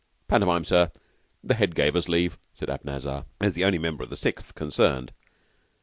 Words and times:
"Pantomime, 0.27 0.65
sir. 0.65 0.89
The 1.43 1.53
Head 1.53 1.75
gave 1.75 1.95
us 1.95 2.09
leave," 2.09 2.39
said 2.55 2.69
Abanazar, 2.69 3.25
as 3.39 3.53
the 3.53 3.63
only 3.63 3.77
member 3.77 4.03
of 4.03 4.09
the 4.09 4.17
Sixth 4.17 4.55
concerned. 4.55 5.11